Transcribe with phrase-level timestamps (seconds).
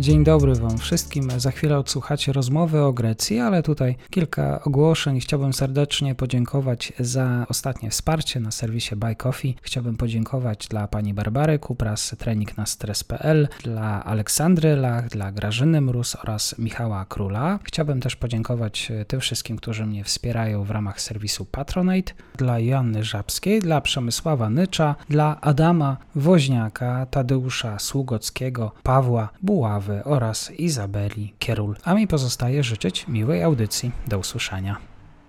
[0.00, 1.30] Dzień dobry Wam wszystkim.
[1.36, 5.20] Za chwilę odsłuchacie rozmowy o Grecji, ale tutaj kilka ogłoszeń.
[5.20, 9.56] Chciałbym serdecznie podziękować za ostatnie wsparcie na serwisie Buy Coffee.
[9.62, 16.16] Chciałbym podziękować dla pani Barbary Kupras, trening na stres.pl, dla Aleksandry Lach, dla Grażyny Mróz
[16.22, 17.58] oraz Michała Króla.
[17.64, 23.60] Chciałbym też podziękować tym wszystkim, którzy mnie wspierają w ramach serwisu Patronate, dla Joanny Żabskiej,
[23.60, 31.76] dla Przemysława Nycza, dla Adama Woźniaka, Tadeusza Sługockiego, Pawła Buławy, oraz Izabeli Kierul.
[31.84, 33.90] A mi pozostaje życzyć miłej audycji.
[34.08, 34.76] Do usłyszenia.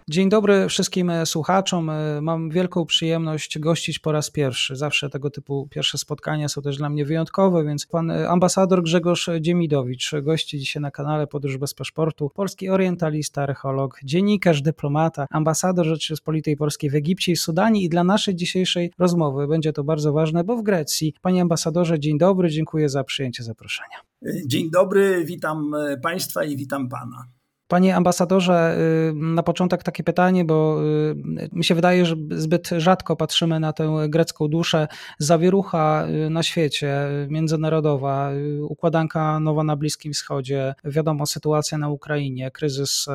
[0.10, 1.92] Dzień dobry wszystkim słuchaczom.
[2.22, 4.76] Mam wielką przyjemność gościć po raz pierwszy.
[4.76, 10.12] Zawsze tego typu pierwsze spotkania są też dla mnie wyjątkowe, więc pan ambasador Grzegorz Dziemidowicz
[10.22, 12.32] gości dzisiaj na kanale Podróż bez paszportu.
[12.36, 18.36] Polski orientalista, archeolog, dziennikarz, dyplomata, ambasador Rzeczypospolitej Polskiej w Egipcie i Sudanie i dla naszej
[18.36, 21.14] dzisiejszej rozmowy będzie to bardzo ważne, bo w Grecji.
[21.22, 24.11] Panie ambasadorze, dzień dobry, dziękuję za przyjęcie zaproszenia.
[24.46, 25.72] Dzień dobry, witam
[26.04, 27.28] państwa i witam pana.
[27.72, 28.78] Panie ambasadorze,
[29.10, 33.74] y, na początek takie pytanie, bo y, mi się wydaje, że zbyt rzadko patrzymy na
[33.74, 34.88] tę grecką duszę.
[35.20, 36.96] Zawierucha y, na świecie,
[37.30, 43.06] międzynarodowa, układanka nowa na Bliskim Wschodzie, wiadomo, sytuacja na Ukrainie, kryzys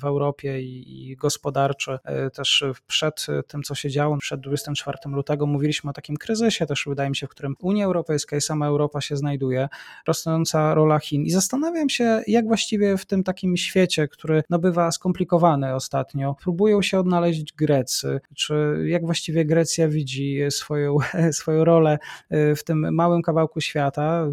[0.00, 1.98] w Europie i gospodarczy.
[2.34, 7.10] Też przed tym, co się działo, przed 24 lutego mówiliśmy o takim kryzysie, też wydaje
[7.10, 9.68] mi się, w którym Unia Europejska i sama Europa się znajduje,
[10.06, 11.22] rosnąca rola Chin.
[11.22, 16.36] I zastanawiam się, jak właściwie w tym takim świecie, który no, bywa skomplikowany ostatnio.
[16.42, 20.96] Próbują się odnaleźć Grecy, czy jak właściwie Grecja widzi swoją,
[21.32, 21.98] swoją rolę
[22.30, 24.26] e, w tym małym kawałku świata,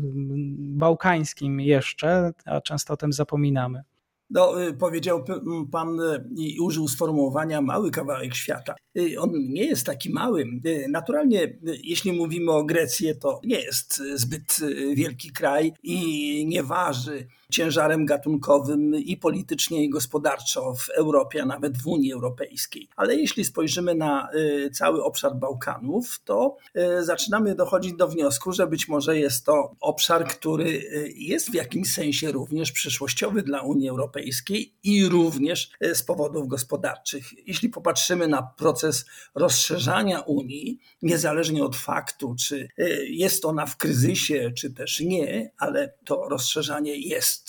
[0.58, 3.84] bałkańskim jeszcze, a często o tym zapominamy.
[4.32, 5.24] No, y, powiedział
[5.72, 8.76] pan y, i użył sformułowania mały kawałek świata.
[9.20, 10.46] On nie jest taki mały.
[10.90, 14.58] Naturalnie, jeśli mówimy o Grecji, to nie jest zbyt
[14.96, 21.78] wielki kraj i nie waży ciężarem gatunkowym i politycznie, i gospodarczo w Europie, a nawet
[21.78, 22.88] w Unii Europejskiej.
[22.96, 24.30] Ale jeśli spojrzymy na
[24.74, 26.58] cały obszar Bałkanów, to
[27.02, 30.84] zaczynamy dochodzić do wniosku, że być może jest to obszar, który
[31.16, 37.48] jest w jakimś sensie również przyszłościowy dla Unii Europejskiej i również z powodów gospodarczych.
[37.48, 42.68] Jeśli popatrzymy na proces rozszerzania Unii, niezależnie od faktu, czy
[43.10, 47.41] jest ona w kryzysie, czy też nie, ale to rozszerzanie jest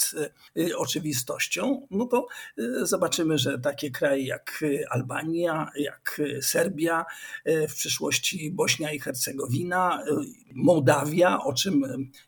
[0.56, 2.26] e, oczywistością, no to
[2.82, 7.04] zobaczymy, że takie kraje jak Albania, jak Serbia,
[7.68, 10.04] w przyszłości Bośnia i Hercegowina,
[10.54, 11.84] Mołdawia, o czym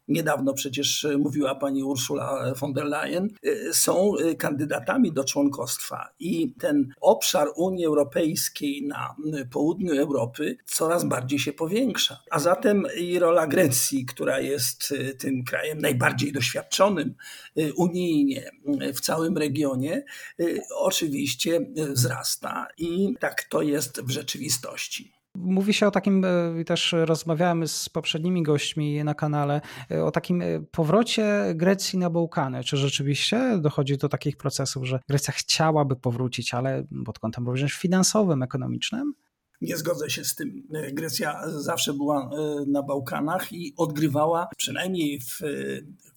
[0.08, 3.28] niedawno przecież mówiła pani Ursula von der Leyen,
[3.72, 9.16] są kandydatami do członkostwa i ten obszar Unii Europejskiej na
[9.50, 12.20] południu Europy coraz bardziej się powiększa.
[12.30, 17.14] A zatem i rola Grecji, która jest y, tym krajem najbardziej doświadczonym
[17.53, 18.50] y, unijnie
[18.94, 20.04] w całym regionie,
[20.40, 25.12] y, oczywiście wzrasta i tak to jest w rzeczywistości.
[25.36, 29.60] Mówi się o takim, e, też rozmawiałem z poprzednimi gośćmi na kanale,
[29.90, 32.64] e, o takim e, powrocie Grecji na Bałkany.
[32.64, 38.42] Czy rzeczywiście dochodzi do takich procesów, że Grecja chciałaby powrócić, ale pod kątem również finansowym,
[38.42, 39.14] ekonomicznym?
[39.60, 40.62] Nie zgodzę się z tym.
[40.92, 42.30] Grecja zawsze była
[42.66, 45.40] na Bałkanach i odgrywała, przynajmniej w,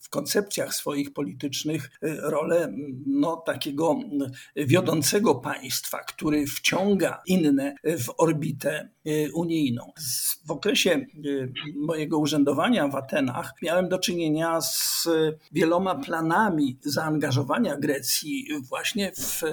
[0.07, 2.73] w koncepcjach swoich politycznych y, rolę
[3.05, 3.99] no, takiego
[4.57, 9.91] y, wiodącego państwa, który wciąga inne w orbitę y, unijną.
[10.45, 11.05] W okresie
[11.75, 15.07] mojego urzędowania w Atenach miałem do czynienia z
[15.51, 19.43] wieloma planami zaangażowania Grecji właśnie w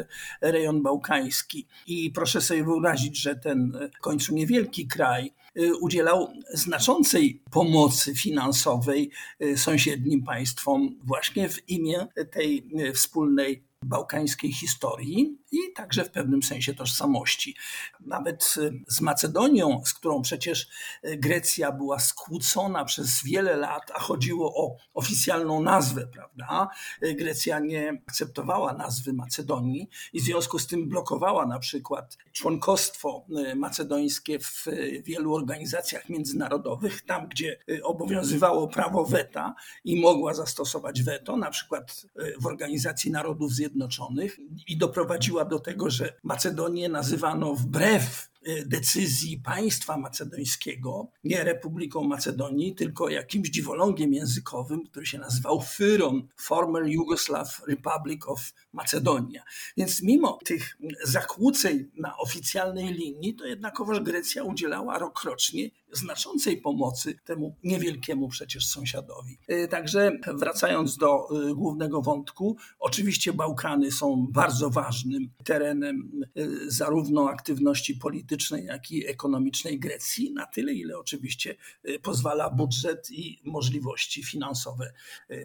[0.41, 1.67] rejon bałkański.
[1.87, 5.44] I proszę sobie wyobrazić, że ten w końcu niewielki kraj Y,
[5.81, 9.11] udzielał znaczącej pomocy finansowej
[9.43, 16.43] y, sąsiednim państwom właśnie w imię tej y, wspólnej bałkańskiej historii i także w pewnym
[16.43, 17.57] sensie tożsamości.
[18.01, 20.69] Nawet y, z Macedonią, z którą przecież
[21.05, 26.69] y, Grecja była skłócona przez wiele lat, a chodziło o oficjalną nazwę, prawda?
[27.03, 33.27] Y, Grecja nie akceptowała nazwy Macedonii i w związku z tym blokowała na przykład członkostwo
[33.57, 34.67] macedońskie w
[35.05, 39.55] wielu organizacjach międzynarodowych, tam gdzie obowiązywało prawo weta
[39.85, 42.07] i mogła zastosować weto, na przykład
[42.41, 48.34] w Organizacji Narodów Zjednoczonych i doprowadziła do tego, że Macedonię nazywano wbrew
[48.67, 56.87] decyzji państwa macedońskiego, nie Republiką Macedonii, tylko jakimś dziwolągiem językowym, który się nazywał FYROM, Former
[56.87, 59.43] Yugoslav Republic of Macedonia.
[59.77, 67.57] Więc mimo tych zakłóceń na oficjalnej linii, to jednakowoż Grecja udzielała rokrocznie znaczącej pomocy temu
[67.65, 69.39] niewielkiemu przecież sąsiadowi.
[69.49, 77.31] E, także wracając do e, głównego wątku, oczywiście Bałkany są bardzo ważnym terenem e, zarówno
[77.31, 78.34] aktywności politycznej,
[78.65, 81.55] jak i ekonomicznej Grecji, na tyle, ile oczywiście
[82.03, 84.93] pozwala budżet i możliwości finansowe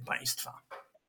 [0.06, 0.62] państwa.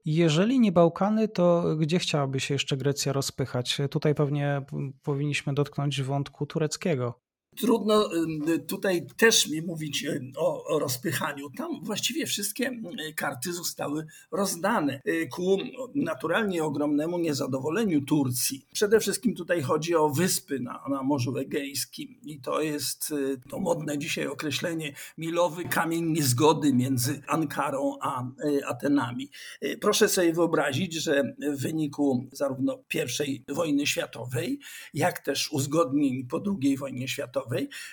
[0.04, 3.78] Jeżeli nie Bałkany, to gdzie chciałaby się jeszcze Grecja rozpychać?
[3.90, 4.62] Tutaj pewnie
[5.02, 7.20] powinniśmy dotknąć wątku tureckiego.
[7.60, 8.10] Trudno
[8.66, 11.50] tutaj też mi mówić o, o, rozpychaniu.
[11.50, 12.80] Tam właściwie wszystkie
[13.16, 15.58] karty zostały rozdane y, ku
[15.94, 18.66] naturalnie ogromnemu niezadowoleniu Turcji.
[18.72, 23.58] Przede wszystkim tutaj chodzi o wyspy na, na Morzu Egejskim i to jest y, to
[23.60, 29.30] modne dzisiaj określenie milowy kamień niezgody między Ankarą a y, Atenami.
[29.80, 32.78] Proszę sobie wyobrazić, że w wyniku zarówno
[33.26, 34.58] I wojny światowej,
[34.94, 37.49] jak też uzgodnień po II wojnie światowej,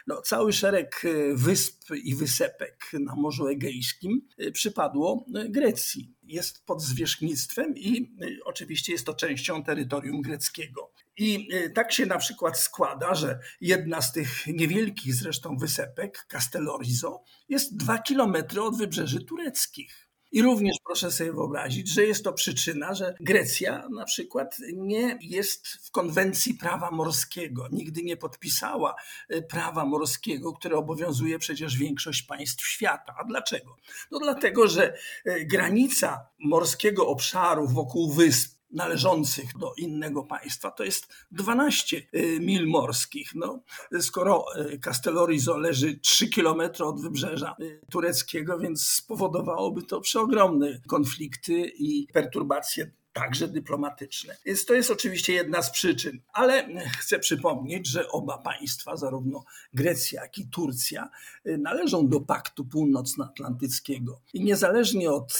[0.07, 6.13] No, cały szereg e, wysp i wysepek na Morzu Egejskim e, przypadło e, Grecji.
[6.23, 10.91] Jest pod zwierzchnictwem i oczywiście jest to częścią terytorium greckiego.
[11.17, 17.77] I tak się na przykład składa, że jedna z tych niewielkich zresztą wysepek, Castellorizo, jest
[17.77, 20.06] dwa kilometry od wybrzeży tureckich.
[20.31, 25.67] I również proszę sobie wyobrazić, że jest to przyczyna, że Grecja na przykład nie jest
[25.67, 28.95] w konwencji prawa morskiego, nigdy nie podpisała
[29.29, 33.15] e, prawa morskiego, które obowiązuje przecież większość państw świata.
[33.19, 33.75] A dlaczego?
[34.11, 34.93] No dlatego, że
[35.25, 42.67] e, granica morskiego obszaru wokół wysp należących do innego państwa, to jest 12 y, mil
[42.67, 43.35] morskich.
[43.35, 43.63] No,
[44.01, 51.71] skoro y, Castellorizo leży 3 kilometry od wybrzeża y, tureckiego, więc spowodowałoby to przeogromne konflikty
[51.77, 54.37] i perturbacje także dyplomatyczne.
[54.45, 56.67] Więc to jest oczywiście jedna z przyczyn, ale
[56.99, 59.43] chcę przypomnieć, że oba państwa, zarówno
[59.73, 61.09] Grecja, jak i Turcja,
[61.45, 64.21] należą do Paktu Północnoatlantyckiego.
[64.33, 65.39] I niezależnie od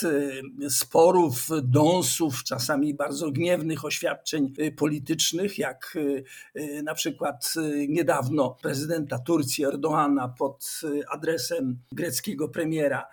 [0.64, 5.98] e, sporów, dąsów, czasami bardzo gniewnych oświadczeń e, politycznych, jak
[6.82, 7.54] na przykład
[7.88, 10.80] niedawno prezydenta Turcji Erdoana pod
[11.10, 13.06] adresem greckiego premiera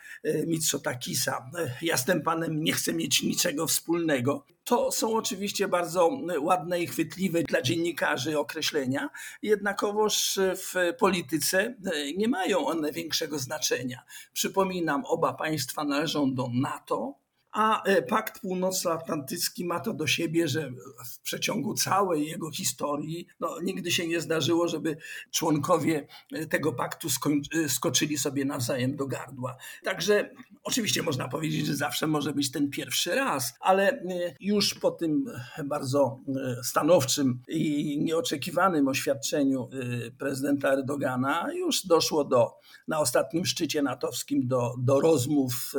[0.48, 1.52] Mitsotakisa,
[1.82, 6.88] ja z tym panem nie chcę mieć niczego wspólnego, to są oczywiście bardzo ładne i
[6.88, 9.10] chwytliwe dla dziennikarzy określenia,
[9.42, 11.76] jednakowoż w polityce
[12.18, 14.04] nie mają one większego znaczenia.
[14.34, 17.14] Przypominam, oba państwa należą do NATO,
[17.56, 20.72] a e, Pakt Północnoatlantycki ma to do siebie, że
[21.06, 24.98] w przeciągu całej jego historii no, nigdy się nie zdarzyło, żeby
[25.32, 29.58] członkowie e, tego paktu e, skoczyli sobie nawzajem do gardła.
[29.84, 30.30] Także
[30.64, 34.04] oczywiście można powiedzieć, że zawsze może być ten pierwszy raz, ale
[34.40, 35.26] już po tym
[35.66, 36.20] bardzo
[36.64, 39.70] stanowczym i nieoczekiwanym oświadczeniu
[40.18, 42.52] prezydenta Erdogana już doszło do,
[42.88, 45.74] na ostatnim szczycie natowskim do, do rozmów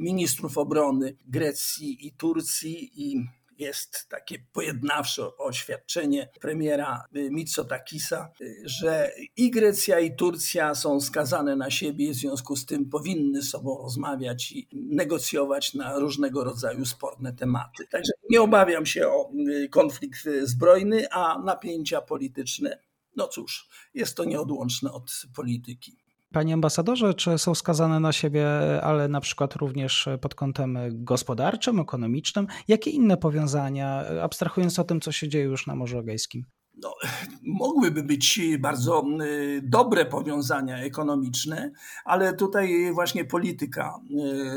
[0.00, 3.28] ministrów obrony Grecji i Turcji i
[3.58, 8.32] jest takie pojednawcze oświadczenie premiera Mitsotakisa,
[8.64, 13.82] że i Grecja, i Turcja są skazane na siebie, w związku z tym powinny sobą
[13.82, 17.86] rozmawiać i negocjować na różnego rodzaju sporne tematy.
[17.90, 22.78] Także nie obawiam się o y, konflikt zbrojny, a napięcia polityczne,
[23.16, 26.07] no cóż, jest to nieodłączne od polityki.
[26.32, 28.46] Panie ambasadorze, czy są skazane na siebie,
[28.82, 32.46] ale na przykład również pod kątem gospodarczym, ekonomicznym?
[32.68, 36.44] Jakie inne powiązania, abstrahując o tym, co się dzieje już na Morzu Egejskim?
[36.82, 36.94] No,
[37.42, 41.70] mogłyby być bardzo y, dobre powiązania ekonomiczne,
[42.04, 44.00] ale tutaj właśnie polityka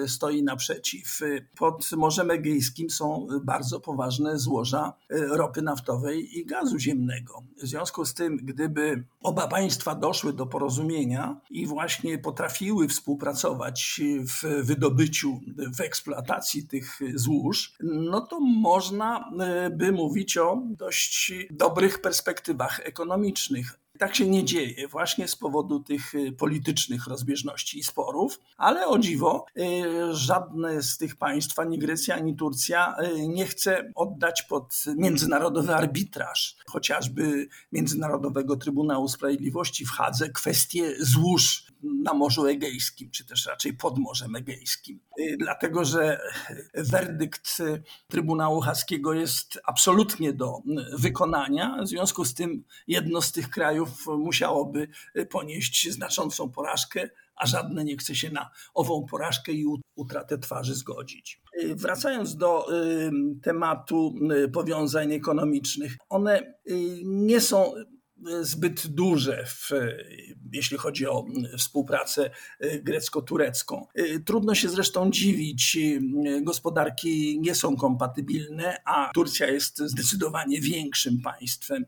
[0.03, 1.19] y, stoi naprzeciw.
[1.57, 7.43] Pod Morzem Egejskim są bardzo poważne złoża y, ropy naftowej i gazu ziemnego.
[7.57, 14.65] W związku z tym, gdyby oba państwa doszły do porozumienia i właśnie potrafiły współpracować w
[14.65, 15.39] wydobyciu,
[15.75, 19.31] w eksploatacji tych złóż, no to można
[19.71, 23.79] by mówić o dość dobrych perspektywach perspektywach ekonomicznych.
[24.01, 28.99] Tak się nie dzieje właśnie z powodu tych y, politycznych rozbieżności i sporów, ale o
[28.99, 29.61] dziwo y,
[30.15, 36.55] żadne z tych państw, ani Grecja, ani Turcja y, nie chce oddać pod międzynarodowy arbitraż,
[36.65, 43.97] chociażby Międzynarodowego Trybunału Sprawiedliwości w Hadze kwestie złóż na Morzu Egejskim, czy też raczej pod
[43.97, 44.99] Morzem Egejskim.
[45.37, 46.21] Dlatego, że
[46.73, 47.57] werdykt
[48.07, 50.61] Trybunału Haskiego jest absolutnie do
[50.97, 54.87] wykonania, w związku z tym jedno z tych krajów musiałoby
[55.29, 61.41] ponieść znaczącą porażkę, a żadne nie chce się na ową porażkę i utratę twarzy zgodzić.
[61.75, 62.67] Wracając do
[63.43, 64.13] tematu
[64.53, 66.53] powiązań ekonomicznych, one
[67.03, 67.73] nie są
[68.41, 69.69] zbyt duże, w,
[70.51, 71.25] jeśli chodzi o
[71.57, 72.29] współpracę
[72.83, 73.87] grecko-turecką.
[74.25, 75.77] Trudno się zresztą dziwić,
[76.41, 81.85] gospodarki nie są kompatybilne, a Turcja jest zdecydowanie większym państwem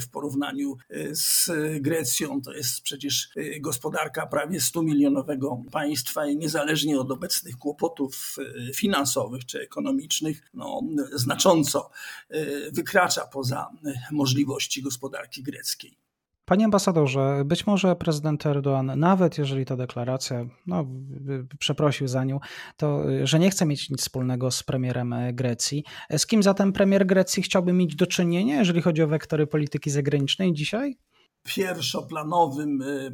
[0.00, 0.76] w porównaniu
[1.12, 1.50] z
[1.80, 2.42] Grecją.
[2.42, 8.36] To jest przecież gospodarka prawie 100 milionowego państwa i niezależnie od obecnych kłopotów
[8.74, 11.90] finansowych czy ekonomicznych, no, znacząco
[12.72, 13.66] wykracza poza
[14.10, 15.75] możliwości gospodarki greckiej.
[16.44, 20.86] Panie ambasadorze, być może prezydent Erdoğan, nawet jeżeli ta deklaracja, no,
[21.58, 22.40] przeprosił za nią,
[22.76, 25.84] to że nie chce mieć nic wspólnego z premierem Grecji.
[26.16, 30.52] Z kim zatem premier Grecji chciałby mieć do czynienia, jeżeli chodzi o wektory polityki zagranicznej
[30.52, 30.98] dzisiaj?
[31.46, 33.12] Pierwszoplanowym y,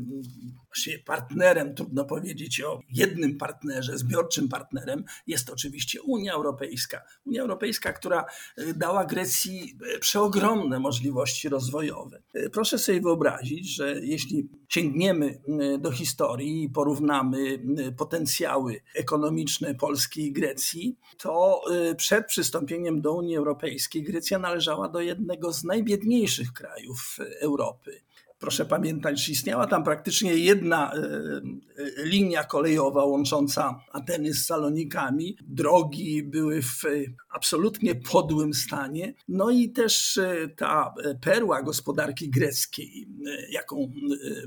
[1.05, 7.03] partnerem, trudno powiedzieć o jednym partnerze, zbiorczym partnerem, jest oczywiście Unia Europejska.
[7.27, 8.25] Unia Europejska, która
[8.59, 12.23] y, dała Grecji y, przeogromne możliwości rozwojowe.
[12.53, 15.41] Proszę sobie wyobrazić, że jeśli sięgniemy
[15.79, 17.63] do historii i porównamy
[17.97, 21.63] potencjały ekonomiczne Polski i Grecji, to
[21.97, 28.01] przed przystąpieniem do Unii Europejskiej Grecja należała do jednego z najbiedniejszych krajów Europy.
[28.43, 35.37] Proszę pamiętać, że istniała tam praktycznie jedna e, e, linia kolejowa łącząca Ateny z Salonikami.
[35.41, 36.83] Drogi były w
[37.31, 39.15] absolutnie podłym stanie.
[39.29, 43.07] No i też e, ta perła gospodarki greckiej,
[43.51, 43.93] jaką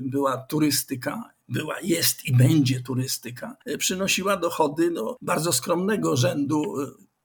[0.00, 6.62] była turystyka, była, jest i będzie turystyka, przynosiła dochody no, bardzo skromnego rzędu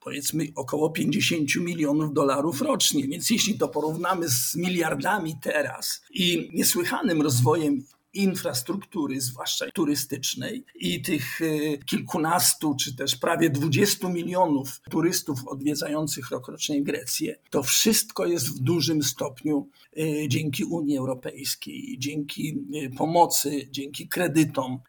[0.01, 3.08] powiedzmy około 50 milionów dolarów rocznie.
[3.08, 11.41] Więc jeśli to porównamy z miliardami teraz i niesłychanym rozwojem infrastruktury, zwłaszcza turystycznej, i tych
[11.41, 18.60] e, kilkunastu czy też prawie dwudziestu milionów turystów odwiedzających rokrocznie Grecję, to wszystko jest w
[18.60, 24.80] dużym stopniu e, dzięki Unii Europejskiej, dzięki e, pomocy, dzięki kredytom,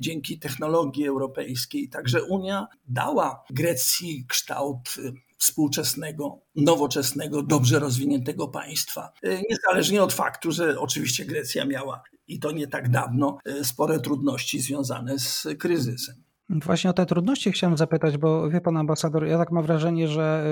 [0.00, 1.88] dzięki technologii europejskiej.
[1.88, 4.96] Także Unia dała Grecji kształt
[5.42, 9.12] współczesnego, nowoczesnego, dobrze rozwiniętego państwa.
[9.50, 14.60] Niezależnie od faktu, że oczywiście Grecja miała i to nie tak dawno, e, spore trudności
[14.60, 16.14] związane z kryzysem.
[16.48, 20.44] Właśnie o te trudności chciałem zapytać, bo wie pan ambasador, ja tak mam wrażenie, że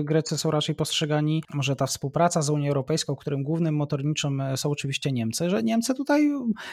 [0.00, 4.56] e, Grecy są raczej postrzegani, może ta współpraca z Unią Europejską, którym głównym motorniczym e,
[4.56, 6.30] są oczywiście Niemcy, że Niemcy tutaj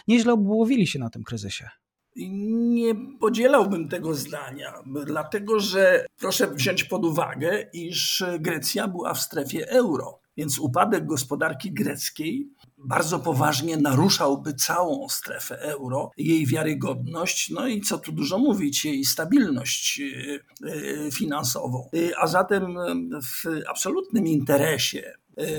[0.08, 1.70] nieźle obłowili się na tym kryzysie.
[2.16, 4.74] Nie podzielałbym tego zdania,
[5.06, 11.72] dlatego że proszę wziąć pod uwagę, iż Grecja była w strefie euro, więc upadek gospodarki
[11.72, 18.86] greckiej bardzo poważnie naruszałby całą strefę euro, jej wiarygodność, no i co tu dużo mówić,
[18.86, 20.68] jej stabilność e,
[21.08, 21.90] e, finansową.
[21.94, 22.78] E, a zatem
[23.22, 25.14] w absolutnym interesie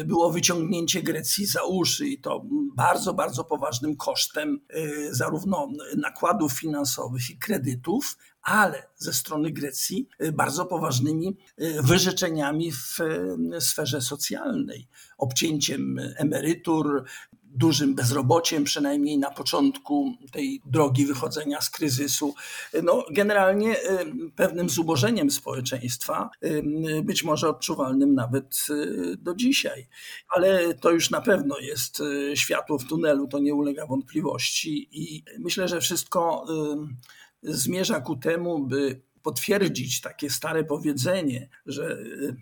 [0.04, 2.42] było wyciągnięcie Grecji za uszy i to
[2.75, 4.61] bardzo, bardzo poważnym kosztem
[5.11, 11.37] zarówno nakładów finansowych i kredytów, ale ze strony Grecji bardzo poważnymi
[11.83, 12.99] wyrzeczeniami w
[13.61, 17.04] sferze socjalnej, obcięciem emerytur,
[17.56, 22.34] dużym bezrobociem, przynajmniej na początku tej drogi wychodzenia z kryzysu.
[22.82, 23.76] No, generalnie
[24.36, 26.30] pewnym zubożeniem społeczeństwa,
[27.02, 28.66] być może odczuwalnym nawet
[29.18, 29.88] do dzisiaj.
[30.28, 32.02] Ale to już na pewno jest
[32.34, 36.46] światło w tunelu, to nie ulega wątpliwości i myślę, że wszystko
[37.42, 41.98] zmierza ku temu, by potwierdzić takie stare powiedzenie, że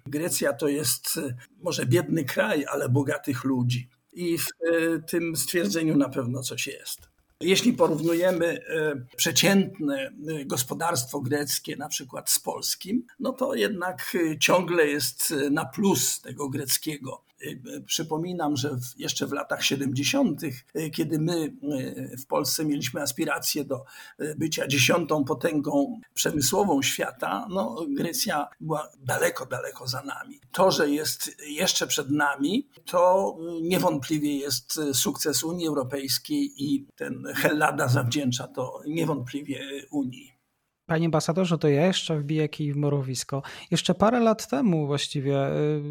[0.06, 1.20] Grecja to jest
[1.62, 3.88] może biedny kraj, ale bogatych ludzi.
[4.14, 4.46] I w
[5.06, 7.14] tym stwierdzeniu na pewno coś jest.
[7.40, 14.38] Jeśli porównujemy e, przeciętne e, gospodarstwo greckie na przykład z polskim, no to jednak e,
[14.38, 17.24] ciągle jest na plus tego greckiego
[17.86, 20.40] Przypominam, że jeszcze w latach 70.,
[20.92, 21.56] kiedy my
[22.18, 23.84] w Polsce mieliśmy aspiracje do
[24.36, 30.40] bycia dziesiątą potęgą przemysłową świata, no Grecja była daleko, daleko za nami.
[30.52, 37.88] To, że jest jeszcze przed nami, to niewątpliwie jest sukces Unii Europejskiej i ten Hellada
[37.88, 39.60] zawdzięcza to niewątpliwie
[39.90, 40.33] Unii.
[40.86, 43.42] Panie ambasadorze, to ja jeszcze wbiję kij w morowisko.
[43.70, 45.82] Jeszcze parę lat temu właściwie y,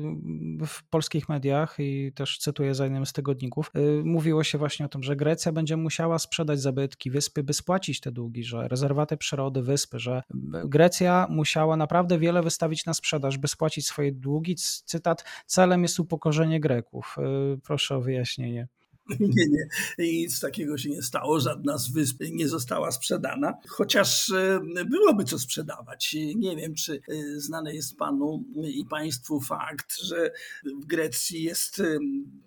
[0.67, 4.89] w polskich mediach i też cytuję za jednym z tygodników, y, mówiło się właśnie o
[4.89, 9.61] tym, że Grecja będzie musiała sprzedać zabytki wyspy, by spłacić te długi, że rezerwaty przyrody
[9.61, 10.23] wyspy, że
[10.65, 14.55] Grecja musiała naprawdę wiele wystawić na sprzedaż, by spłacić swoje długi.
[14.85, 17.15] Cytat, celem jest upokorzenie Greków.
[17.55, 18.67] Y, proszę o wyjaśnienie.
[19.19, 19.67] Nie, nie,
[19.97, 25.39] nic takiego się nie stało, żadna z wysp nie została sprzedana, chociaż e, byłoby co
[25.39, 26.15] sprzedawać.
[26.35, 30.31] Nie wiem, czy e, znany jest panu i państwu fakt, że
[30.81, 31.81] w Grecji jest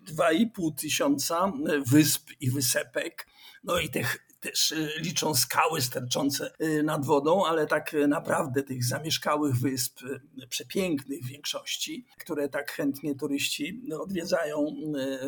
[0.06, 1.52] 2,5 tysiąca
[1.86, 3.26] wysp i wysepek.
[3.64, 8.85] No i tych też y, liczą skały sterczące y, nad wodą, ale tak naprawdę tych
[8.85, 14.75] zamieszkałych wysp, y, przepięknych w większości, które tak chętnie turyści odwiedzają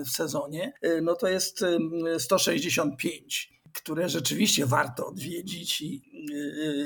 [0.04, 0.72] w sezonie,
[1.02, 1.64] no to jest
[2.18, 6.02] 165 które rzeczywiście warto odwiedzić i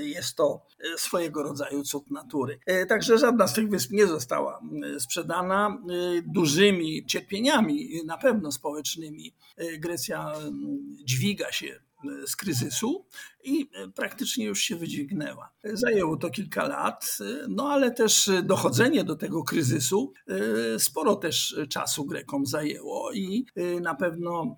[0.00, 2.60] jest to swojego rodzaju cud natury.
[2.88, 4.60] Także żadna z tych wysp nie została
[4.98, 5.78] sprzedana.
[6.26, 9.34] Dużymi cierpieniami, na pewno społecznymi,
[9.78, 10.32] Grecja
[11.04, 11.80] dźwiga się
[12.26, 13.04] z kryzysu
[13.44, 15.50] i praktycznie już się wydźwignęła.
[15.64, 17.18] Zajęło to kilka lat,
[17.48, 23.80] no ale też dochodzenie do tego kryzysu e, sporo też czasu Grekom zajęło i e,
[23.80, 24.56] na pewno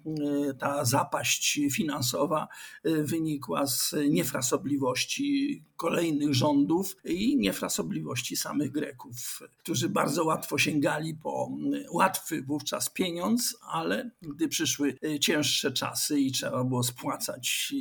[0.49, 2.49] e, ta zapaść finansowa
[2.85, 11.51] wynikła z niefrasobliwości kolejnych rządów i niefrasobliwości samych Greków, którzy bardzo łatwo sięgali po
[11.91, 17.75] łatwy wówczas pieniądz, ale gdy przyszły cięższe czasy i trzeba było spłacać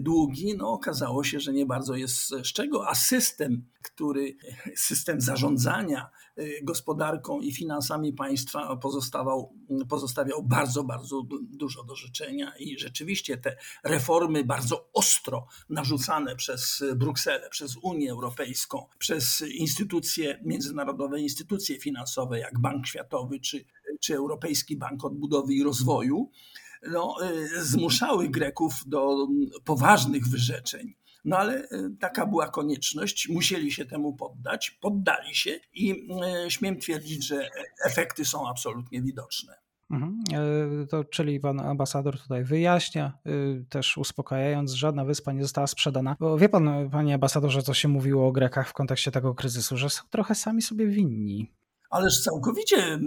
[0.00, 4.36] długi, no okazało się, że nie bardzo jest z czego, a system, który,
[4.76, 9.54] system zarządzania y, gospodarką i finansami państwa pozostawał,
[9.88, 17.50] pozostawiał bardzo, bardzo dużo do życzenia i rzeczywiście te reformy bardzo ostro narzucane przez Brukselę,
[17.50, 23.64] przez Unię Europejską, przez instytucje, międzynarodowe instytucje finansowe jak Bank Światowy czy,
[24.00, 26.30] czy Europejski Bank Odbudowy i Rozwoju,
[26.88, 29.26] no, y, zmuszały Greków do
[29.64, 30.94] poważnych wyrzeczeń.
[31.24, 31.68] No ale y,
[32.00, 36.08] taka była konieczność, musieli się temu poddać, poddali się i
[36.46, 37.48] y, śmiem twierdzić, że
[37.84, 39.54] efekty są absolutnie widoczne.
[39.90, 40.22] Mhm.
[40.88, 43.18] To, czyli pan ambasador tutaj wyjaśnia,
[43.68, 46.16] też uspokajając, żadna wyspa nie została sprzedana.
[46.20, 49.90] Bo wie pan, panie ambasadorze, co się mówiło o Grekach w kontekście tego kryzysu, że
[49.90, 51.52] są trochę sami sobie winni.
[51.90, 53.00] Ależ całkowicie y,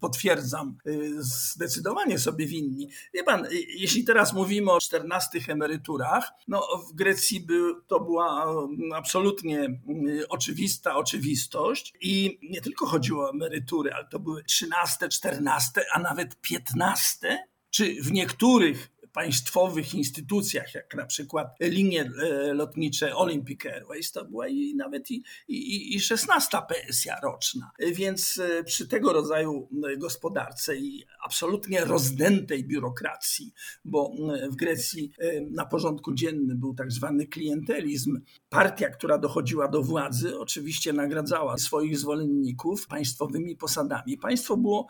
[0.00, 2.88] potwierdzam, y, zdecydowanie sobie winni.
[3.14, 8.46] Wie pan, y, jeśli teraz mówimy o 14 emeryturach, no w Grecji by, to była
[8.94, 9.80] absolutnie
[10.28, 16.40] oczywista oczywistość i nie tylko chodziło o emerytury, ale to były 13, 14, a nawet
[16.40, 24.24] 15 czy w niektórych państwowych instytucjach, jak na przykład linie e, lotnicze Olympic Airways, to
[24.24, 27.70] była i nawet i, i, i 16 pensja roczna.
[27.92, 33.52] Więc e, przy tego rodzaju gospodarce i absolutnie rozdętej biurokracji,
[33.84, 34.12] bo
[34.50, 40.38] w Grecji e, na porządku dziennym był tak zwany klientelizm, partia, która dochodziła do władzy,
[40.38, 44.18] oczywiście nagradzała swoich zwolenników państwowymi posadami.
[44.18, 44.86] Państwo było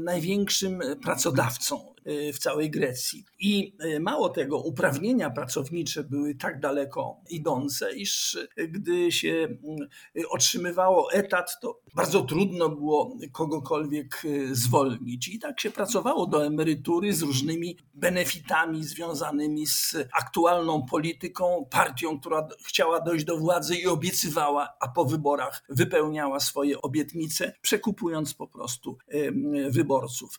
[0.00, 1.97] największym pracodawcą
[2.32, 3.24] w całej Grecji.
[3.38, 9.48] I e, mało tego, uprawnienia pracownicze były tak daleko idące, iż e, gdy się
[10.30, 15.28] otrzymywało etat, to bardzo trudno było kogokolwiek zwolnić.
[15.28, 22.48] I tak się pracowało do emerytury z różnymi benefitami związanymi z aktualną polityką, partią, która
[22.66, 28.98] chciała dojść do władzy i obiecywała, a po wyborach wypełniała swoje obietnice, przekupując po prostu
[29.70, 30.38] wyborców.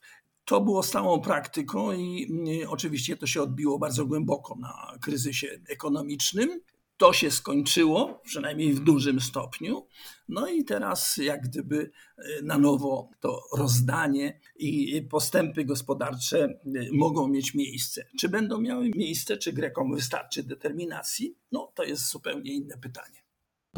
[0.49, 6.61] To było stałą praktyką i oczywiście to się odbiło bardzo głęboko na kryzysie ekonomicznym.
[6.97, 9.87] To się skończyło, przynajmniej w dużym stopniu.
[10.29, 16.59] No i teraz, jak gdyby e, na nowo to rozdanie i postępy gospodarcze
[16.91, 18.05] mogą mieć miejsce.
[18.19, 21.35] Czy będą miały miejsce, czy Grekom wystarczy determinacji?
[21.51, 23.18] No to jest zupełnie inne pytanie.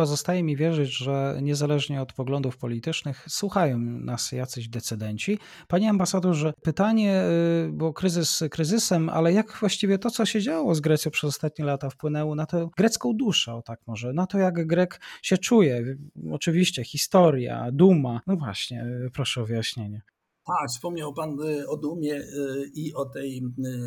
[0.01, 5.39] Pozostaje mi wierzyć, że niezależnie od poglądów politycznych słuchają nas jacyś decydenci.
[5.67, 7.23] Panie ambasadorze, pytanie,
[7.67, 11.65] y, bo kryzys kryzysem, ale jak właściwie to, co się działo z Grecją przez ostatnie
[11.65, 15.83] lata wpłynęło na tę grecką duszę, o tak może, na to, jak Grek się czuje.
[16.31, 18.21] Oczywiście historia, duma.
[18.27, 20.01] No właśnie, y, proszę o wyjaśnienie.
[20.45, 23.41] Tak, wspomniał Pan y, o Dumie y, i o tej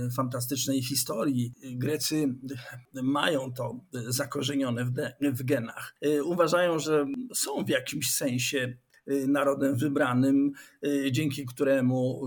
[0.07, 1.53] y, fantastycznej historii.
[1.63, 2.35] Grecy
[3.03, 4.85] mają to zakorzenione
[5.21, 5.95] w genach.
[6.25, 8.77] Uważają, że są w jakimś sensie
[9.29, 10.53] narodem wybranym,
[11.11, 12.21] dzięki któremu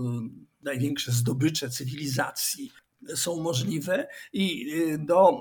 [0.62, 2.70] największe zdobycze cywilizacji
[3.14, 5.40] są możliwe i do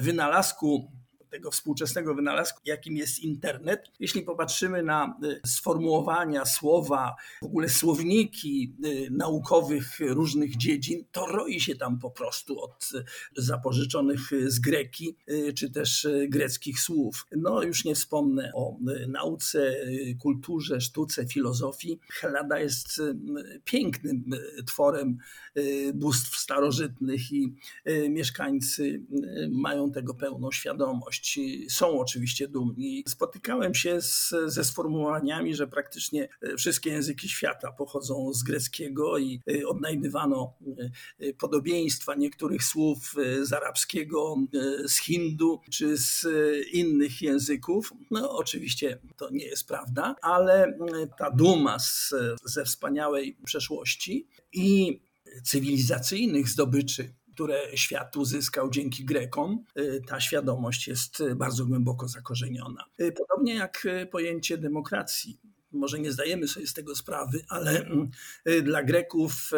[0.00, 0.92] wynalazku
[1.30, 3.90] tego współczesnego wynalazku, jakim jest internet.
[4.00, 8.74] Jeśli popatrzymy na sformułowania, słowa, w ogóle słowniki
[9.10, 12.90] naukowych różnych dziedzin, to roi się tam po prostu od
[13.36, 15.16] zapożyczonych z greki,
[15.56, 17.26] czy też greckich słów.
[17.36, 18.76] No już nie wspomnę o
[19.08, 19.76] nauce,
[20.22, 22.00] kulturze, sztuce, filozofii.
[22.12, 23.02] Hellada jest
[23.64, 24.24] pięknym
[24.66, 25.18] tworem
[25.94, 27.54] bóstw starożytnych i
[28.10, 29.02] mieszkańcy
[29.50, 31.17] mają tego pełną świadomość.
[31.70, 33.04] Są oczywiście dumni.
[33.08, 36.28] Spotykałem się z, ze sformułowaniami, że praktycznie
[36.58, 40.54] wszystkie języki świata pochodzą z greckiego i odnajdywano
[41.38, 44.36] podobieństwa niektórych słów z arabskiego,
[44.86, 46.26] z hindu czy z
[46.72, 47.92] innych języków.
[48.10, 50.78] No oczywiście to nie jest prawda, ale
[51.18, 55.00] ta duma z, ze wspaniałej przeszłości i
[55.44, 59.64] cywilizacyjnych zdobyczy, które świat uzyskał dzięki Grekom,
[60.06, 62.84] ta świadomość jest bardzo głęboko zakorzeniona.
[63.16, 65.40] Podobnie jak pojęcie demokracji.
[65.72, 67.88] Może nie zdajemy sobie z tego sprawy, ale
[68.62, 69.50] dla Greków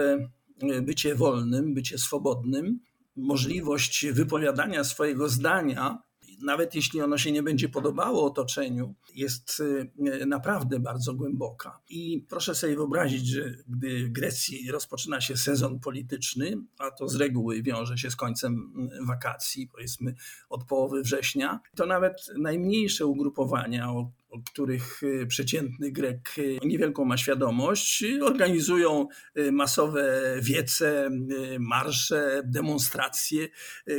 [0.83, 2.81] bycie wolnym, bycie swobodnym,
[3.17, 5.99] możliwość wypowiadania swojego zdania
[6.43, 11.81] nawet jeśli ono się nie będzie podobało otoczeniu, jest y, naprawdę bardzo głęboka.
[11.89, 17.17] I proszę sobie wyobrazić, że gdy w Grecji rozpoczyna się sezon polityczny, a to z
[17.17, 18.73] reguły wiąże się z końcem
[19.03, 20.15] y, wakacji, powiedzmy
[20.49, 24.13] od połowy września, to nawet najmniejsze ugrupowania, o
[24.45, 31.11] których y, przeciętny Grek y, niewielką ma świadomość, organizują y, masowe wiece,
[31.59, 33.49] marsze, demonstracje,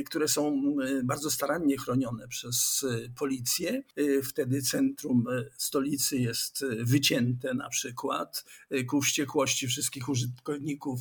[0.05, 2.85] które są bardzo starannie chronione przez
[3.17, 3.83] policję.
[4.23, 5.25] Wtedy centrum
[5.57, 8.45] stolicy jest wycięte na przykład
[8.87, 10.99] ku wściekłości wszystkich użytkowników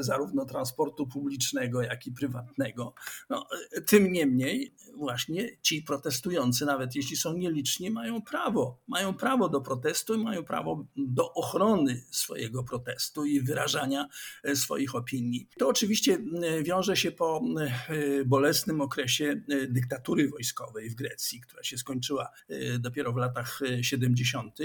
[0.00, 2.94] zarówno transportu publicznego, jak i prywatnego.
[3.30, 3.46] No,
[3.86, 9.60] tym niemniej właśnie ci protestujący, nawet jeśli są nieliczni, mają prawo prawo, mają prawo do
[9.60, 14.08] protestu i mają prawo do ochrony swojego protestu i wyrażania
[14.44, 15.48] e, swoich opinii.
[15.58, 16.18] To oczywiście
[16.62, 22.30] wiąże się po e, bolesnym okresie e, dyktatury wojskowej w Grecji, która się skończyła
[22.78, 24.58] dopiero w latach 70.,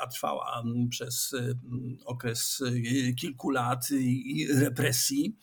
[0.00, 1.34] a trwała przez
[2.04, 2.62] okres
[3.16, 5.36] kilku lat i represji,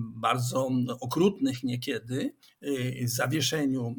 [0.00, 0.70] bardzo
[1.00, 2.34] okrutnych niekiedy,
[3.04, 3.94] zawieszeniu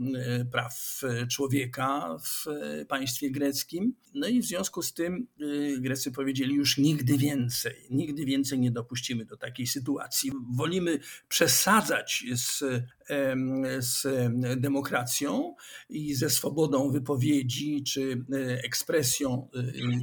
[0.51, 2.45] praw człowieka w
[2.87, 3.93] państwie greckim.
[4.13, 8.71] No i w związku z tym y, Grecy powiedzieli już nigdy więcej, nigdy więcej nie
[8.71, 10.31] dopuścimy do takiej sytuacji.
[10.55, 12.63] Wolimy przesadzać z,
[13.79, 14.07] z
[14.57, 15.55] demokracją
[15.89, 19.49] i ze swobodą wypowiedzi czy e, ekspresją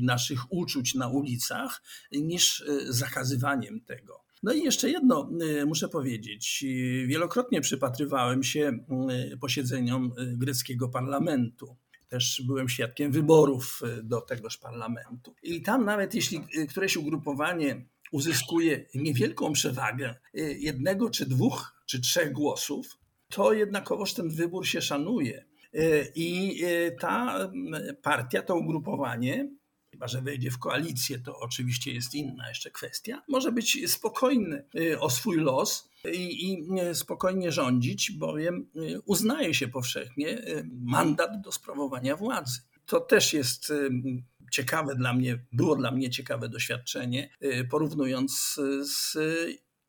[0.02, 1.82] naszych uczuć na ulicach,
[2.12, 4.24] niż e, zakazywaniem tego.
[4.42, 5.30] No i jeszcze jedno
[5.66, 6.64] muszę powiedzieć.
[7.06, 8.78] Wielokrotnie przypatrywałem się
[9.40, 11.76] posiedzeniom e, greckiego parlamentu
[12.08, 15.34] też byłem świadkiem wyborów e, do tegoż parlamentu.
[15.42, 22.00] I tam nawet jeśli e, któreś ugrupowanie uzyskuje niewielką przewagę e, jednego czy dwóch czy
[22.00, 25.44] trzech głosów, to jednakowoż ten wybór się szanuje.
[26.14, 26.62] I
[27.00, 27.50] ta
[28.02, 29.50] partia, to ugrupowanie
[29.98, 35.00] chyba że wejdzie w koalicję, to oczywiście jest inna jeszcze kwestia, może być spokojny y,
[35.00, 41.52] o swój los i, i y, spokojnie rządzić, bowiem y, uznaje się powszechnie mandat do
[41.52, 42.60] sprawowania władzy.
[42.86, 43.72] To też jest
[44.52, 47.30] ciekawe dla mnie, było dla mnie ciekawe doświadczenie,
[47.70, 49.16] porównując z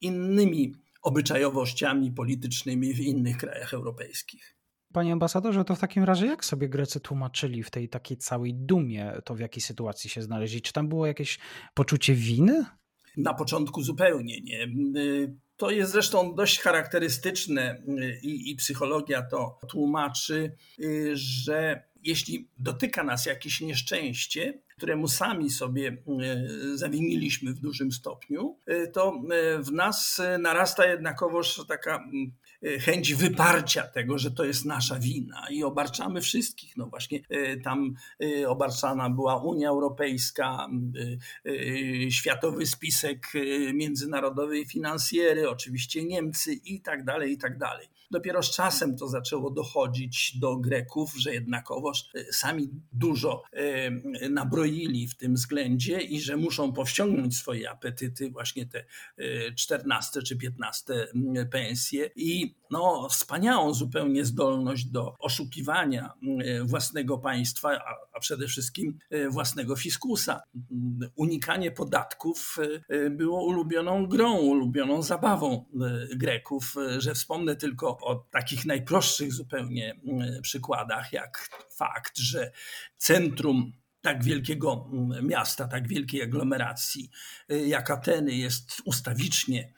[0.01, 4.58] innymi obyczajowościami politycznymi w innych krajach europejskich.
[4.93, 9.13] Panie ambasadorze, to w takim razie jak sobie Grecy tłumaczyli w tej takiej całej dumie,
[9.25, 10.61] to w jakiej sytuacji się znaleźli?
[10.61, 11.39] Czy tam było jakieś
[11.73, 12.65] poczucie winy?
[13.17, 14.67] Na początku zupełnie nie.
[15.57, 17.81] To jest zresztą dość charakterystyczne
[18.21, 20.55] i, i psychologia to tłumaczy,
[21.13, 28.87] że jeśli dotyka nas jakieś nieszczęście, któremu sami sobie e, zawiniliśmy w dużym stopniu, e,
[28.87, 32.09] to e, w nas narasta jednakowoż taka
[32.79, 36.77] chęć wyparcia tego, że to jest nasza wina i obarczamy wszystkich.
[36.77, 37.19] No właśnie
[37.63, 37.95] tam
[38.47, 40.67] obarczana była Unia Europejska,
[42.09, 43.27] Światowy Spisek
[43.73, 47.87] Międzynarodowej Finansjery, oczywiście Niemcy i tak dalej, i tak dalej.
[48.11, 53.43] Dopiero z czasem to zaczęło dochodzić do Greków, że jednakowoż sami dużo
[54.29, 58.85] nabroili w tym względzie i że muszą powściągnąć swoje apetyty, właśnie te
[59.55, 61.07] 14 czy 15
[61.51, 66.13] pensje i no, wspaniałą zupełnie zdolność do oszukiwania
[66.63, 67.69] własnego państwa,
[68.13, 70.41] a, przede wszystkim własnego fiskusa.
[71.15, 72.57] Unikanie podatków
[73.11, 75.65] było ulubioną grą, ulubioną zabawą
[76.15, 79.99] Greków, że wspomnę tylko o takich najprostszych zupełnie
[80.41, 82.51] przykładach, jak fakt, że
[82.97, 87.09] centrum tak wielkiego mm, miasta, tak wielkiej aglomeracji
[87.49, 89.73] jak Ateny jest ustawicznie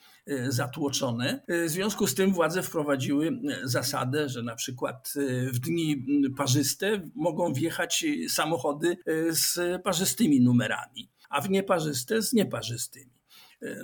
[0.49, 1.43] zatłoczone.
[1.49, 5.13] Y, w związku z tym władze wprowadziły zasadę, że na przykład
[5.53, 6.05] w dni
[6.37, 8.97] parzyste mogą wjechać samochody
[9.29, 13.11] z parzystymi numerami, a w nieparzyste z nieparzystymi.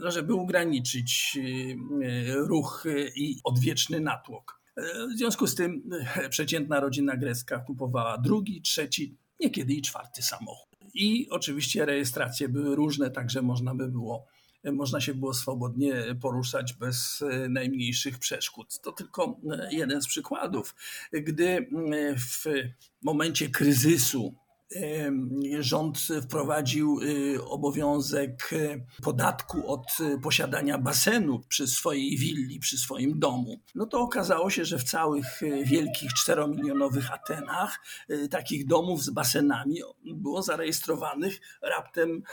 [0.02, 1.40] No, żeby ograniczyć
[2.28, 2.84] ruch
[3.16, 4.62] i odwieczny natłok.
[5.14, 5.90] W związku z tym
[6.30, 10.70] przeciętna rodzina grecka kupowała drugi, trzeci, niekiedy i czwarty samochód.
[10.94, 14.26] I oczywiście rejestracje były różne, także można by było
[14.72, 18.80] można się było swobodnie poruszać bez e, najmniejszych przeszkód.
[18.82, 20.76] To tylko e, jeden z przykładów.
[21.12, 21.68] Gdy e,
[22.16, 22.46] w
[23.02, 24.36] momencie kryzysu
[25.60, 33.20] rząd wprowadził y, obowiązek y, podatku od y, posiadania basenu przy swojej willi, przy swoim
[33.20, 37.80] domu, no to okazało się, że w całych wielkich czteromilionowych Atenach
[38.32, 42.24] takich domów z basenami było zarejestrowanych raptem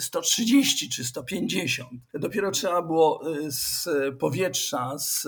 [0.00, 1.90] 130 czy 150.
[2.14, 3.88] Dopiero trzeba było z
[4.18, 5.26] powietrza, z,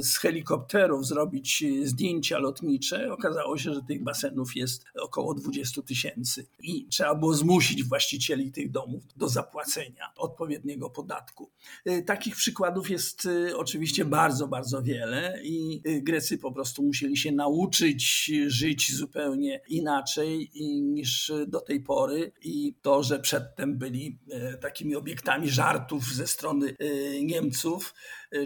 [0.00, 3.12] z helikopterów zrobić zdjęcia lotnicze.
[3.12, 8.70] Okazało się, że tych basenów jest około 20 tysięcy i trzeba było zmusić właścicieli tych
[8.70, 11.50] domów do zapłacenia odpowiedniego podatku.
[11.88, 17.16] Y, takich przykładów jest y, oczywiście bardzo, bardzo wiele i y, Grecy po prostu musieli
[17.16, 24.18] się nauczyć żyć zupełnie inaczej niż do tej pory i to, że przedtem byli
[24.60, 26.76] takimi obiektami żartów ze strony
[27.22, 27.94] Niemców,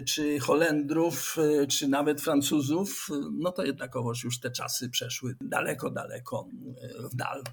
[0.05, 1.37] czy Holendrów,
[1.69, 3.07] czy nawet Francuzów,
[3.39, 6.47] no to jednakowoż już te czasy przeszły daleko, daleko
[7.11, 7.43] w dal.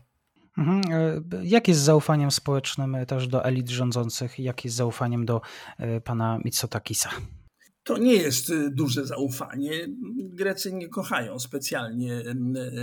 [0.58, 0.82] Mhm.
[0.92, 4.38] E, jak jest z zaufaniem społecznym też do elit rządzących?
[4.38, 5.40] Jak jest z zaufaniem do
[5.78, 7.10] e, pana Mitsotakisa?
[7.84, 9.72] To nie jest e, duże zaufanie.
[10.16, 12.22] Grecy nie kochają specjalnie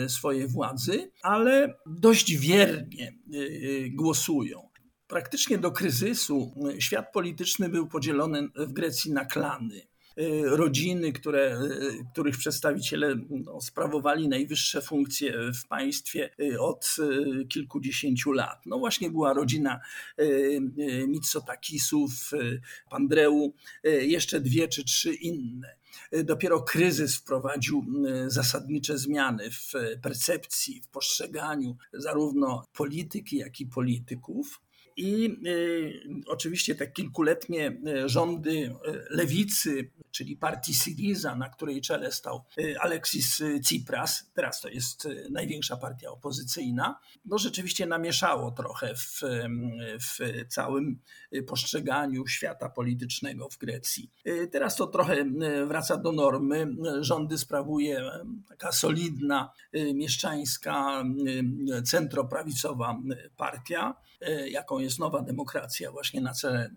[0.07, 3.17] swojej władzy, ale dość wiernie
[3.95, 4.66] głosują.
[5.07, 9.87] Praktycznie do kryzysu świat polityczny był podzielony w Grecji na klany.
[10.19, 16.95] Y, rodziny, które, y, których przedstawiciele no, sprawowali najwyższe funkcje w państwie y, od
[17.49, 18.65] kilkudziesięciu lat.
[18.65, 19.79] No właśnie była rodzina
[21.07, 22.31] Mitsotakisów,
[22.89, 25.75] Pandreu, jeszcze dwie czy trzy inne.
[26.23, 27.85] Dopiero kryzys wprowadził
[28.27, 34.61] zasadnicze zmiany w percepcji, w postrzeganiu zarówno polityki, jak i polityków.
[34.97, 35.37] I
[36.27, 38.75] oczywiście te kilkuletnie rządy
[39.09, 45.27] lewicy czyli partii Syriza, na której czele stał y, Alexis Tsipras, teraz to jest y,
[45.31, 49.21] największa partia opozycyjna, no rzeczywiście namieszało trochę w,
[49.99, 50.99] w całym
[51.47, 54.11] postrzeganiu świata politycznego w Grecji.
[54.27, 55.25] Y, teraz to trochę
[55.67, 56.67] wraca do normy.
[56.99, 58.11] Rządy sprawuje
[58.49, 59.51] taka solidna,
[59.93, 61.03] mieszczańska,
[61.85, 62.99] centroprawicowa
[63.37, 63.95] partia,
[64.49, 66.69] jaką jest Nowa Demokracja właśnie na czele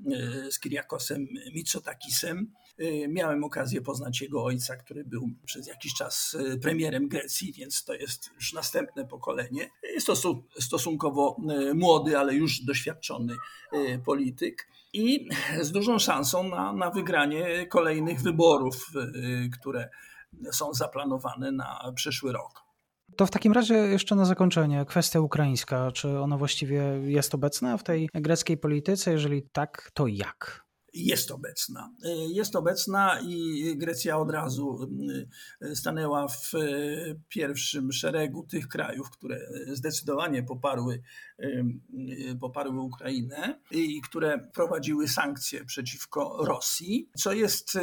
[0.51, 2.53] z Kyriakosem Mitsotakisem.
[2.81, 7.85] Y, miałem okazję poznać jego ojca, który był przez jakiś czas y, premierem Grecji, więc
[7.85, 9.71] to jest już następne pokolenie.
[9.83, 10.15] Jest to
[10.61, 11.37] stosunkowo
[11.71, 13.37] y, młody, ale już doświadczony
[14.05, 15.29] polityk i
[15.61, 18.91] z dużą szansą na, na wygranie kolejnych wyborów,
[19.61, 19.89] które
[20.53, 22.70] są zaplanowane na przyszły rok.
[23.21, 25.93] To w takim razie jeszcze na zakończenie kwestia ukraińska.
[25.93, 29.13] Czy ona właściwie jest obecna w tej greckiej polityce?
[29.13, 30.65] Jeżeli tak, to jak?
[30.95, 31.95] jest obecna.
[32.29, 34.89] Jest obecna i Grecja od razu
[35.63, 41.03] y, stanęła w y, pierwszym szeregu tych krajów, które zdecydowanie poparły,
[41.41, 41.65] y,
[42.41, 47.79] poparły Ukrainę i które prowadziły sankcje przeciwko Rosji, co jest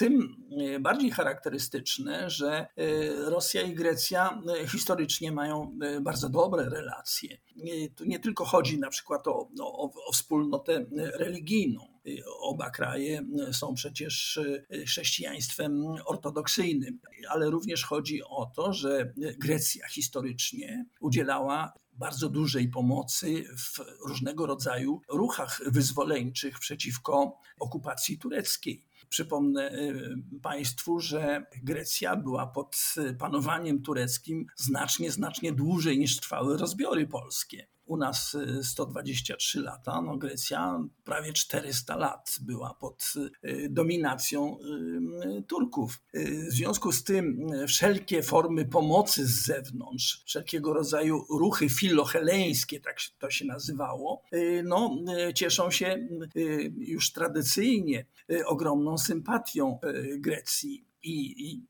[0.00, 0.36] tym
[0.80, 2.66] bardziej charakterystyczne, że
[3.26, 7.38] Rosja i Grecja historycznie mają bardzo dobre relacje.
[7.96, 11.90] Tu nie tylko chodzi na przykład o, o, o wspólnotę religijną,
[12.40, 20.86] Oba kraje są przecież e, chrześcijaństwem ortodoksyjnym, ale również chodzi o to, że Grecja historycznie
[21.00, 28.84] udzielała bardzo dużej pomocy w różnego rodzaju ruchach wyzwoleńczych przeciwko okupacji tureckiej.
[29.10, 29.92] Przypomnę e,
[30.42, 37.66] Państwu, że Grecja była pod panowaniem tureckim znacznie, znacznie dłużej niż trwały rozbiory polskie.
[37.90, 43.12] U nas 123 lata, no Grecja prawie 400 lat była pod
[43.70, 44.58] dominacją
[45.46, 46.02] Turków.
[46.48, 53.30] W związku z tym wszelkie formy pomocy z zewnątrz, wszelkiego rodzaju ruchy filoheleńskie, tak to
[53.30, 54.22] się nazywało,
[54.64, 54.96] no,
[55.34, 56.08] cieszą się
[56.78, 58.06] już tradycyjnie
[58.46, 59.78] ogromną sympatią
[60.18, 60.84] Grecji.
[61.02, 61.62] I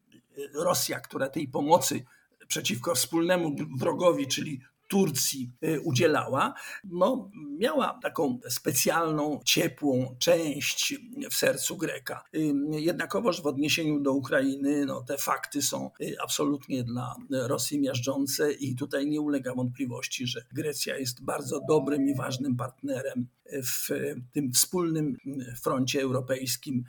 [0.55, 2.05] Rosja, która tej pomocy
[2.49, 10.95] przeciwko wspólnemu wrogowi, czyli Turcji y, udzielała, no, miała taką specjalną, ciepłą część
[11.31, 12.25] w sercu Greka.
[12.35, 18.53] Y, jednakowoż w odniesieniu do Ukrainy no, te fakty są y, absolutnie dla Rosji miażdżące
[18.53, 23.89] i tutaj nie ulega wątpliwości, że Grecja jest bardzo dobrym i ważnym partnerem w
[24.33, 25.17] tym wspólnym
[25.63, 26.85] froncie europejskim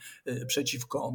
[0.48, 1.14] przeciwko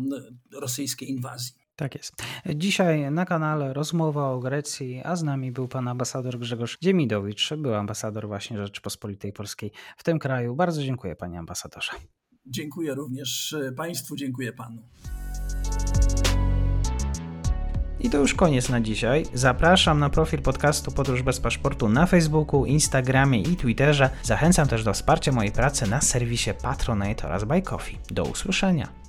[0.53, 1.65] rosyjskiej inwazji.
[1.76, 2.14] Tak jest.
[2.54, 7.74] Dzisiaj na kanale rozmowa o Grecji, a z nami był pan ambasador Grzegorz Dziemidowicz, był
[7.74, 10.56] ambasador właśnie Rzeczypospolitej Polskiej w tym kraju.
[10.56, 11.92] Bardzo dziękuję panie ambasadorze.
[12.46, 14.82] Dziękuję również państwu, dziękuję panu.
[18.00, 19.26] I to już koniec na dzisiaj.
[19.34, 24.10] Zapraszam na profil podcastu Podróż bez paszportu na Facebooku, Instagramie i Twitterze.
[24.22, 27.98] Zachęcam też do wsparcia mojej pracy na serwisie Patronite oraz Buy Coffee.
[28.10, 29.05] Do usłyszenia.